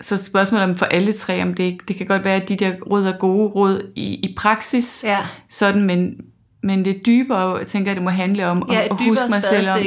[0.00, 2.72] Så spørgsmålet om for alle tre, om det, det kan godt være, at de der
[2.90, 5.18] råd er gode råd i, i praksis, ja.
[5.48, 6.14] sådan, men,
[6.62, 9.70] men det dybere, tænker jeg, det må handle om ja, at, at huske mig selv
[9.70, 9.78] om.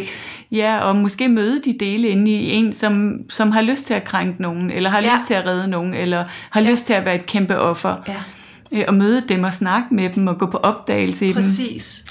[0.51, 4.03] Ja, og måske møde de dele inde i en, som, som har lyst til at
[4.03, 5.13] krænke nogen, eller har ja.
[5.13, 6.71] lyst til at redde nogen, eller har ja.
[6.71, 7.95] lyst til at være et kæmpe offer.
[8.07, 8.23] Ja.
[8.71, 11.57] Øh, og møde dem og snakke med dem og gå på opdagelse i Præcis.
[11.57, 11.65] dem.
[11.65, 12.05] Præcis.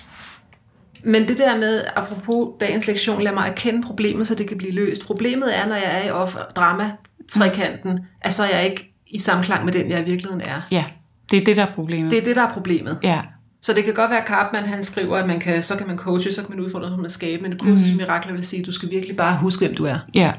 [1.04, 4.72] Men det der med, apropos dagens lektion, lad mig erkende problemet, så det kan blive
[4.72, 5.06] løst.
[5.06, 6.90] Problemet er, når jeg er i offer, drama,
[7.28, 7.98] trekanten, mm.
[8.20, 10.60] at så er jeg ikke i samklang med den, jeg i virkeligheden er.
[10.70, 10.84] Ja,
[11.30, 12.10] det er det, der er problemet.
[12.10, 12.98] Det er det, der er problemet.
[13.02, 13.20] Ja.
[13.66, 15.98] Så det kan godt være, at Karpman han skriver, at man kan, så kan man
[15.98, 17.96] coache, så kan man udfordre, så man skabe, men det kursus mm.
[17.96, 19.98] mirakler vil sige, at du skal virkelig bare huske, hvem du er.
[20.14, 20.32] Ja.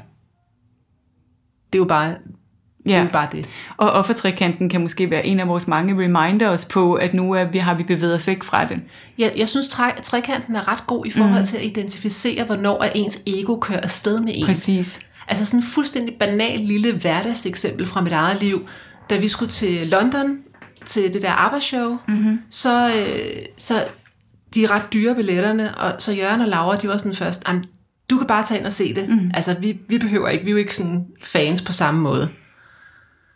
[1.72, 2.16] Det er jo bare det.
[2.86, 2.98] Ja.
[2.98, 3.48] Er jo bare det.
[3.76, 7.58] Og offertrekanten kan måske være en af vores mange reminders på, at nu er vi,
[7.58, 8.80] har vi bevæget os væk fra det.
[9.18, 11.46] Ja, jeg synes, tre, trekanten er ret god i forhold mm.
[11.46, 14.46] til at identificere, hvornår er ens ego kører afsted med en.
[14.46, 15.06] Præcis.
[15.28, 18.68] Altså sådan en fuldstændig banal lille hverdagseksempel fra mit eget liv.
[19.10, 20.38] Da vi skulle til London
[20.88, 22.40] til det der arbejdsshow, mm-hmm.
[22.50, 23.84] så, øh, så
[24.54, 27.44] de er ret dyre billetterne, og så Jørgen og Laura, de var sådan først,
[28.10, 29.08] du kan bare tage ind og se det.
[29.08, 29.30] Mm.
[29.34, 32.28] Altså, vi, vi behøver ikke, vi er jo ikke sådan fans på samme måde.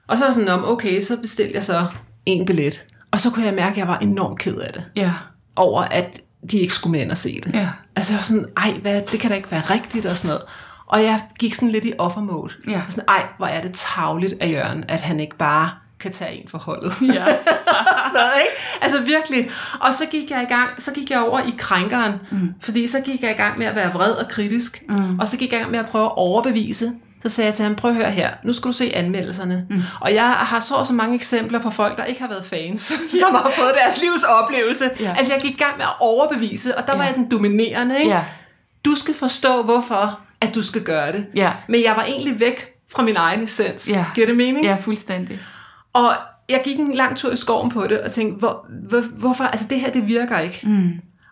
[0.06, 1.86] Og så var sådan om, okay, så bestilte jeg så
[2.26, 2.84] en billet.
[3.10, 4.84] Og så kunne jeg mærke, at jeg var enormt ked af det.
[4.96, 5.12] Ja.
[5.56, 7.54] Over at de ikke skulle med ind og se det.
[7.54, 7.68] Ja.
[7.96, 10.48] Altså jeg var sådan, ej, hvad, det kan da ikke være rigtigt og sådan noget.
[10.86, 12.52] Og jeg gik sådan lidt i offermode.
[12.68, 12.82] Ja.
[12.86, 15.70] Og sådan, ej, hvor er det tavligt af Jørgen, at han ikke bare
[16.02, 16.92] kan tage en for holdet.
[17.02, 17.24] Ja.
[18.14, 18.56] Sådan, ikke?
[18.80, 19.50] Altså virkelig.
[19.80, 22.54] Og så gik jeg i gang, så gik jeg over i krænkeren, mm.
[22.60, 25.18] fordi så gik jeg i gang med at være vred og kritisk, mm.
[25.18, 26.92] og så gik jeg i gang med at prøve at overbevise.
[27.22, 29.66] Så sagde jeg til ham, prøv at høre her, nu skal du se anmeldelserne.
[29.70, 29.82] Mm.
[30.00, 33.18] Og jeg har så så mange eksempler på folk, der ikke har været fans, ja.
[33.18, 34.90] som har fået deres livs oplevelse.
[35.00, 35.14] Ja.
[35.18, 36.98] Altså jeg gik i gang med at overbevise, og der ja.
[36.98, 37.98] var jeg den dominerende.
[37.98, 38.10] Ikke?
[38.10, 38.24] Ja.
[38.84, 41.26] Du skal forstå, hvorfor at du skal gøre det.
[41.34, 41.52] Ja.
[41.68, 43.90] Men jeg var egentlig væk fra min egen essens.
[43.90, 44.06] Ja.
[44.14, 44.66] Giver det mening?
[44.66, 45.40] Ja, fuldstændig.
[45.92, 46.12] Og
[46.48, 49.66] jeg gik en lang tur i skoven på det, og tænkte, hvor, hvor, hvorfor, altså
[49.70, 50.60] det her, det virker ikke.
[50.62, 50.90] Mm.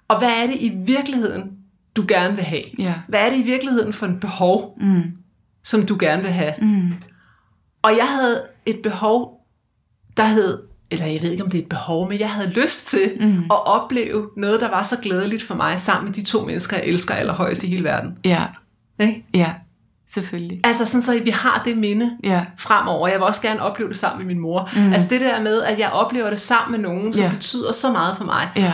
[0.09, 1.53] Og hvad er det i virkeligheden,
[1.97, 2.63] du gerne vil have?
[2.79, 2.95] Ja.
[3.09, 5.03] Hvad er det i virkeligheden for en behov, mm.
[5.65, 6.55] som du gerne vil have?
[6.63, 6.93] Mm.
[7.83, 9.47] Og jeg havde et behov,
[10.17, 12.87] der hed, eller jeg ved ikke, om det er et behov, men jeg havde lyst
[12.87, 13.39] til mm.
[13.39, 16.87] at opleve noget, der var så glædeligt for mig, sammen med de to mennesker, jeg
[16.87, 18.19] elsker allerhøjst i hele verden.
[18.25, 18.47] Ja.
[19.01, 19.25] Ikke?
[19.35, 19.55] Ja.
[20.11, 20.61] Selvfølgelig.
[20.65, 22.45] Altså sådan, så vi har det minde ja.
[22.59, 23.09] fremover.
[23.09, 24.71] Jeg vil også gerne opleve det sammen med min mor.
[24.77, 24.93] Mm.
[24.93, 27.31] Altså det der med, at jeg oplever det sammen med nogen, som ja.
[27.31, 28.49] betyder så meget for mig.
[28.57, 28.73] Ja.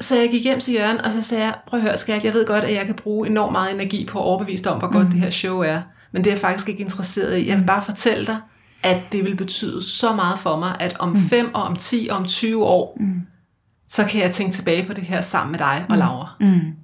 [0.00, 2.34] Så jeg gik hjem til Jørgen, og så sagde jeg, prøv at høre skat, jeg
[2.34, 4.92] ved godt, at jeg kan bruge enormt meget energi på at overbevise dig om, hvor
[4.92, 5.12] godt mm.
[5.12, 5.80] det her show er.
[6.12, 7.48] Men det er jeg faktisk ikke interesseret i.
[7.48, 8.38] Jeg vil bare fortælle dig,
[8.82, 11.50] at det vil betyde så meget for mig, at om 5 mm.
[11.54, 13.22] og om 10 og om 20 år, mm.
[13.88, 15.98] så kan jeg tænke tilbage på det her sammen med dig og mm.
[15.98, 16.28] Laura.
[16.40, 16.81] Mm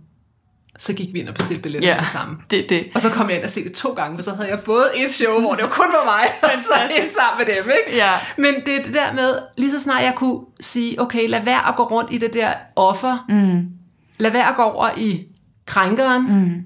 [0.79, 2.39] så gik vi ind og bestilte billetter ja, sammen.
[2.51, 2.89] Det, det.
[2.95, 4.85] Og så kom jeg ind og se det to gange, for så havde jeg både
[4.97, 7.71] et show, hvor det var kun var mig, og så en sammen med dem.
[7.87, 7.99] Ikke?
[7.99, 8.13] Ja.
[8.37, 11.69] Men det er det der med, lige så snart jeg kunne sige, okay, lad være
[11.69, 13.25] at gå rundt i det der offer.
[13.29, 13.67] Mm.
[14.19, 15.27] Lad være at gå over i
[15.67, 16.23] krænkeren.
[16.23, 16.63] Mm.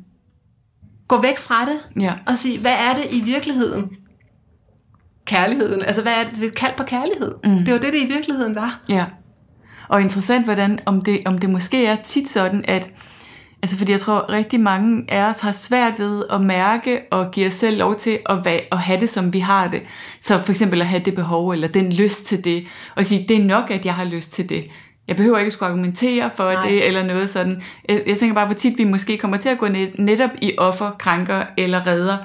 [1.09, 2.15] Gå væk fra det, ja.
[2.27, 3.91] og sige, hvad er det i virkeligheden?
[5.25, 5.83] Kærligheden.
[5.83, 6.41] Altså, hvad er det?
[6.41, 7.35] Det er kald på kærlighed.
[7.45, 7.65] Mm.
[7.65, 8.81] Det var det, det i virkeligheden var.
[8.89, 9.05] Ja.
[9.89, 12.91] Og interessant, hvordan, om det, om det måske er tit sådan, at
[13.63, 17.47] Altså fordi jeg tror rigtig mange af os har svært ved at mærke og give
[17.47, 19.83] os selv lov til at, at have det som vi har det.
[20.21, 22.67] Så for eksempel at have det behov eller den lyst til det.
[22.97, 24.65] Og sige, det er nok at jeg har lyst til det.
[25.09, 26.69] Jeg behøver ikke at skulle argumentere for Nej.
[26.69, 27.63] det eller noget sådan.
[27.89, 30.53] Jeg, jeg tænker bare, hvor tit vi måske kommer til at gå net, netop i
[30.59, 32.17] offer, krænker eller redder,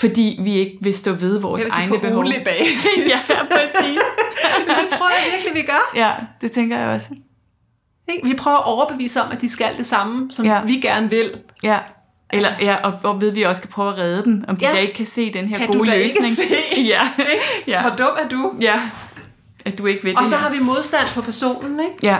[0.00, 2.24] fordi vi ikke vil stå ved vores egne behov.
[2.44, 2.86] basis.
[3.10, 3.18] ja,
[3.50, 4.00] præcis.
[4.80, 5.92] det tror jeg virkelig, vi gør.
[5.96, 7.08] Ja, det tænker jeg også.
[8.08, 8.28] Ikke?
[8.28, 10.62] Vi prøver at overbevise om, at de skal det samme, som ja.
[10.64, 11.30] vi gerne vil.
[11.62, 11.78] Ja.
[12.30, 14.72] Eller, ja, og, og ved vi også kan prøve at redde dem, om de ja.
[14.72, 16.26] der ikke kan se den her kan gode du da løsning.
[16.38, 16.80] Ikke se?
[16.80, 17.08] ja.
[17.66, 17.80] ja.
[17.80, 18.54] Hvor dum er du?
[18.60, 18.80] Ja.
[19.64, 20.42] At du ikke ved og så her.
[20.42, 21.96] har vi modstand på personen, ikke?
[22.02, 22.18] Ja.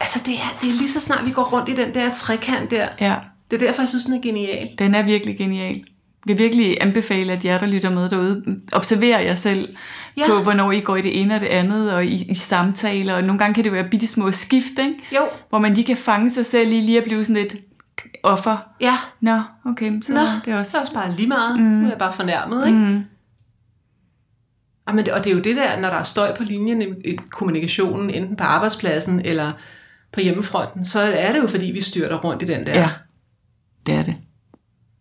[0.00, 2.70] Altså, det er, det er lige så snart, vi går rundt i den der trekant
[2.70, 2.88] der.
[3.00, 3.14] Ja.
[3.50, 4.68] Det er derfor, jeg synes, den er genial.
[4.78, 5.84] Den er virkelig genial.
[6.26, 9.76] Vil virkelig anbefale, at jer, der lytter med derude, observerer jer selv
[10.16, 10.22] ja.
[10.26, 13.24] på, hvornår I går i det ene og det andet, og i, i samtaler, og
[13.24, 14.94] nogle gange kan det være bitte små skift, ikke?
[15.14, 15.20] Jo.
[15.48, 17.60] hvor man lige kan fange sig selv i lige at blive sådan et
[18.22, 18.56] offer.
[18.80, 18.94] Ja.
[19.20, 20.70] Nå, okay, så Nå, det er også...
[20.72, 21.60] det er også bare lige meget.
[21.60, 21.66] Mm.
[21.66, 22.78] Nu er jeg bare fornærmet, ikke?
[22.78, 23.04] Mm.
[24.86, 27.16] Og, men og det er jo det der, når der er støj på linjen i
[27.30, 29.52] kommunikationen, enten på arbejdspladsen eller
[30.12, 32.78] på hjemmefronten, så er det jo fordi, vi styrter rundt i den der.
[32.78, 32.90] Ja,
[33.86, 34.16] det er det.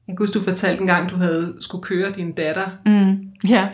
[0.07, 2.67] Jeg kan huske, du fortalte en gang, du havde skulle køre din datter.
[2.85, 3.17] Mm.
[3.49, 3.67] Ja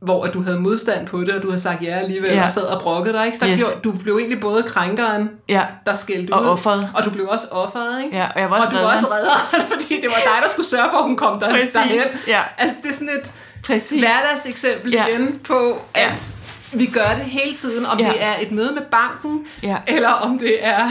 [0.00, 2.44] hvor du havde modstand på det, og du havde sagt ja alligevel, ja.
[2.44, 3.38] og sad og brokkede dig, ikke?
[3.38, 3.62] Så yes.
[3.84, 5.64] du blev egentlig både krænkeren, ja.
[5.86, 6.90] der skældte og ud, offeret.
[6.94, 8.16] og du blev også offeret, ikke?
[8.16, 10.48] Ja, og jeg var også og du var også redder, fordi det var dig, der
[10.48, 11.72] skulle sørge for, at hun kom der, Præcis.
[11.72, 12.00] derhen.
[12.26, 12.40] Ja.
[12.58, 13.32] Altså, det er sådan et
[13.66, 14.00] Præcis.
[14.00, 15.06] hverdagseksempel ja.
[15.06, 16.78] igen på, at ja.
[16.78, 18.08] vi gør det hele tiden, om ja.
[18.08, 19.76] det er et møde med banken, ja.
[19.86, 20.90] eller om det er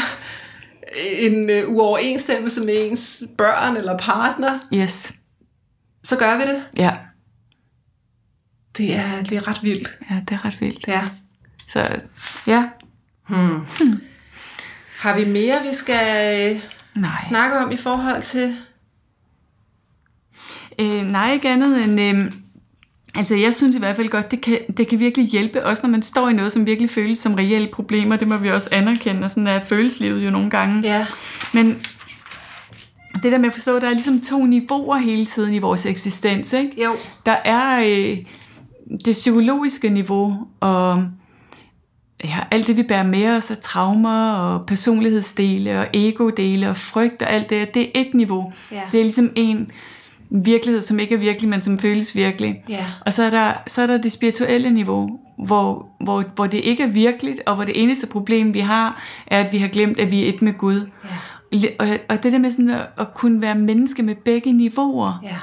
[0.97, 4.59] en uh, uoverensstemmelse med ens børn eller partner.
[4.73, 5.13] Yes.
[6.03, 6.63] Så gør vi det.
[6.77, 6.95] Ja.
[8.77, 9.97] Det er, det er ret vildt.
[10.09, 10.87] Ja, det er ret vildt.
[10.87, 11.01] Ja.
[11.67, 12.01] Så,
[12.47, 12.69] ja.
[13.27, 13.59] Hmm.
[13.77, 14.01] Hmm.
[14.97, 16.61] Har vi mere, vi skal øh,
[16.95, 17.17] nej.
[17.29, 18.55] snakke om i forhold til?
[20.79, 22.01] Øh, nej, ikke andet end...
[22.01, 22.31] Øh,
[23.19, 25.89] altså, jeg synes i hvert fald godt, det kan, det kan virkelig hjælpe, også når
[25.89, 28.15] man står i noget, som virkelig føles som reelle problemer.
[28.15, 30.81] Det må vi også anerkende, og sådan er følelseslivet jo nogle gange.
[30.83, 31.05] Ja.
[31.53, 31.77] Men
[33.23, 35.85] det der med at forstå, at der er ligesom to niveauer hele tiden i vores
[35.85, 36.83] eksistens, ikke?
[36.83, 36.95] Jo.
[37.25, 37.83] Der er...
[37.85, 38.17] Øh,
[39.05, 41.03] det psykologiske niveau og
[42.23, 47.21] ja, alt det, vi bærer med os af traumer og personlighedsdele og ego-dele og frygt
[47.21, 48.53] og alt det, det er et niveau.
[48.71, 48.81] Ja.
[48.91, 49.71] Det er ligesom en
[50.29, 52.63] virkelighed, som ikke er virkelig, men som føles virkelig.
[52.69, 52.85] Ja.
[53.05, 56.83] Og så er, der, så er der det spirituelle niveau, hvor, hvor, hvor det ikke
[56.83, 60.11] er virkeligt, og hvor det eneste problem, vi har, er, at vi har glemt, at
[60.11, 60.89] vi er et med Gud.
[61.53, 61.57] Ja.
[61.79, 65.35] Og, og det der med sådan at, at kunne være menneske med begge niveauer, ja.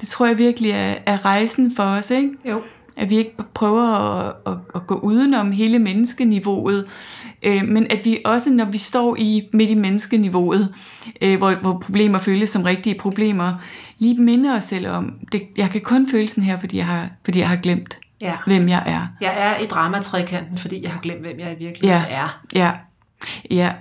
[0.00, 2.30] det tror jeg virkelig er, er rejsen for os, ikke?
[2.44, 2.62] Jo
[2.96, 6.86] At vi ikke prøver at, at, at gå udenom hele menneskeniveauet,
[7.42, 10.74] øh, men at vi også, når vi står i midt i menneskeniveauet,
[11.22, 13.54] øh, hvor, hvor problemer føles som rigtige problemer,
[13.98, 17.08] lige minder os selv om, det, jeg kan kun føle sådan her, fordi jeg har,
[17.24, 18.36] fordi jeg har glemt, ja.
[18.46, 19.06] hvem jeg er.
[19.20, 22.16] Jeg er i dramatrikanten, fordi jeg har glemt, hvem jeg i virkeligheden ja.
[22.16, 22.40] er.
[22.54, 22.72] Ja,
[23.50, 23.72] ja.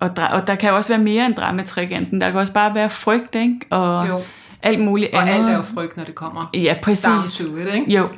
[0.00, 2.20] Og, og der kan også være mere end dramatrikanten.
[2.20, 3.60] Der kan også bare være frygt, ikke?
[3.70, 4.20] Og jo.
[4.62, 5.34] alt muligt og andet.
[5.34, 7.04] Og alt er jo frygt, når det kommer ja, præcis.
[7.04, 7.92] down to it, ikke?
[7.92, 8.08] Jo,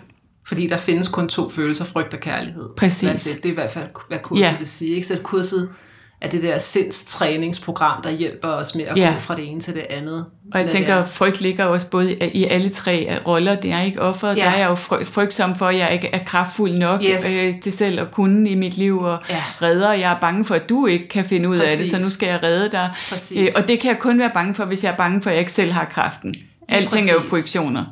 [0.48, 2.68] fordi der findes kun to følelser, frygt og kærlighed.
[2.76, 3.24] Præcis.
[3.24, 4.56] Det, det er i hvert fald, hvad kurset ja.
[4.58, 4.94] vil sige.
[4.94, 5.06] Ikke?
[5.06, 5.70] Så kurset
[6.20, 9.12] er det der sindstræningsprogram, der hjælper os med at ja.
[9.12, 10.26] gå fra det ene til det andet.
[10.54, 13.54] Og jeg tænker, at frygt ligger også både i alle tre roller.
[13.54, 14.36] Det er ikke offeret.
[14.36, 14.42] Ja.
[14.42, 14.74] Der er jeg jo
[15.04, 17.46] frygtsom for, at jeg ikke er kraftfuld nok yes.
[17.46, 19.42] øh, til selv at kunne i mit liv og ja.
[19.62, 19.92] redder.
[19.92, 21.78] Jeg er bange for, at du ikke kan finde ud Præcis.
[21.78, 22.90] af det, så nu skal jeg redde dig.
[23.36, 25.34] Øh, og det kan jeg kun være bange for, hvis jeg er bange for, at
[25.34, 26.34] jeg ikke selv har kraften.
[26.68, 27.84] Alting er jo projektioner.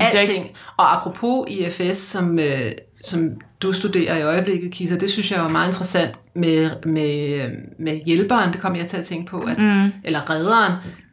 [0.00, 0.50] Alting.
[0.76, 2.72] Og apropos IFS, som, øh,
[3.04, 3.30] som
[3.62, 7.40] du studerer i øjeblikket, Kisa, det synes jeg var meget interessant med, med,
[7.78, 9.92] med hjælperen, det kom jeg til at tænke på, at, mm.
[10.04, 10.72] eller redderen.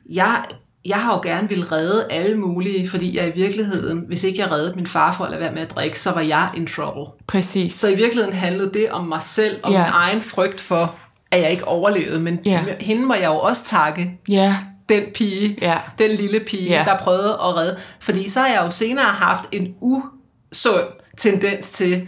[0.10, 0.45] Jeg,
[0.86, 4.51] jeg har jo gerne vil redde alle mulige, fordi jeg i virkeligheden, hvis ikke jeg
[4.51, 7.05] reddede min far for at lade være med at drikke, så var jeg in trouble.
[7.27, 7.73] Præcis.
[7.73, 9.77] Så i virkeligheden handlede det om mig selv og ja.
[9.77, 10.95] min egen frygt for,
[11.31, 12.63] at jeg ikke overlevede, men ja.
[12.79, 14.19] hende må jeg jo også takke.
[14.29, 14.55] Ja
[14.89, 15.77] den pige, ja.
[15.99, 16.83] den lille pige, ja.
[16.86, 17.77] der prøvede at redde.
[17.99, 22.07] Fordi så har jeg jo senere haft en usund tendens til,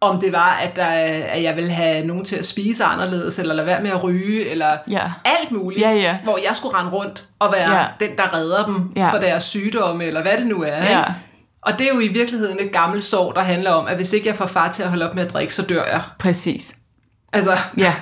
[0.00, 3.54] om det var, at, der, at jeg ville have nogen til at spise anderledes, eller
[3.54, 5.12] lade være med at ryge, eller ja.
[5.24, 6.18] alt muligt, ja, ja.
[6.24, 7.86] hvor jeg skulle rende rundt og være ja.
[8.00, 9.12] den, der redder dem ja.
[9.12, 10.76] for deres sygdomme, eller hvad det nu er.
[10.76, 10.98] Ja.
[10.98, 11.14] Ikke?
[11.62, 14.28] Og det er jo i virkeligheden et gammelt sår, der handler om, at hvis ikke
[14.28, 16.02] jeg får far til at holde op med at drikke, så dør jeg.
[16.18, 16.76] Præcis.
[17.32, 17.94] Altså, ja.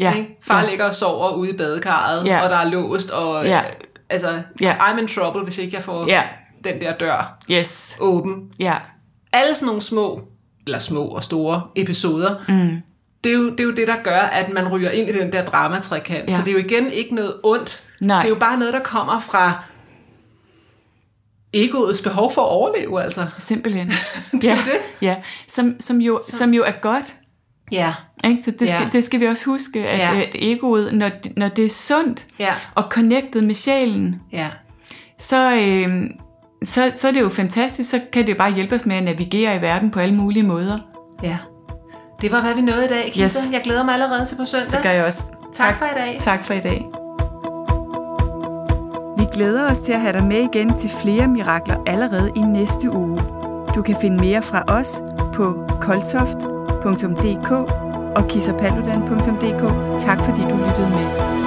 [0.00, 0.14] Ja.
[0.16, 0.38] Ikke?
[0.42, 0.70] Far ja.
[0.70, 2.40] ligger og sover ude i badekarret, ja.
[2.40, 3.62] og der er låst, og ja.
[4.10, 4.74] altså, ja.
[4.74, 6.22] I'm in trouble, hvis ikke jeg får ja.
[6.64, 7.96] den der dør yes.
[8.00, 8.50] åben.
[8.58, 8.74] Ja.
[9.32, 10.20] Alle sådan nogle små,
[10.66, 12.82] eller små og store episoder, mm.
[13.24, 15.32] det, er jo, det er jo det, der gør, at man ryger ind i den
[15.32, 16.30] der dramatrækant.
[16.30, 16.36] Ja.
[16.36, 17.82] Så det er jo igen ikke noget ondt.
[18.00, 18.22] Nej.
[18.22, 19.62] Det er jo bare noget, der kommer fra
[21.52, 23.26] egoets behov for at overleve, altså.
[23.38, 23.88] Simpelthen.
[24.32, 24.56] det er ja.
[24.64, 24.78] det.
[25.02, 27.14] Ja, som, som, jo, som jo er godt.
[27.72, 27.94] Ja.
[28.24, 28.42] Ikke?
[28.42, 28.88] Så det skal, ja.
[28.92, 30.20] det skal vi også huske, at, ja.
[30.20, 32.54] at egoet, når, når det er sundt ja.
[32.74, 34.50] og connected med sjælen, ja.
[35.18, 36.10] så, øh,
[36.64, 39.02] så, så er det jo fantastisk, så kan det jo bare hjælpe os med at
[39.02, 40.78] navigere i verden på alle mulige måder.
[41.22, 41.36] Ja.
[42.20, 43.24] Det var, hvad vi nåede i dag, Kisa.
[43.24, 43.52] Yes.
[43.52, 44.70] Jeg glæder mig allerede til på søndag.
[44.70, 45.22] Det gør jeg også.
[45.54, 46.18] Tak, tak for i dag.
[46.20, 46.86] Tak for i dag.
[49.18, 52.90] Vi glæder os til at have dig med igen til flere mirakler allerede i næste
[52.90, 53.20] uge.
[53.74, 55.02] Du kan finde mere fra os
[55.34, 57.50] på koltoft.dk
[58.16, 59.62] og kissapaludan.dk.
[60.00, 61.45] Tak fordi du lyttede med.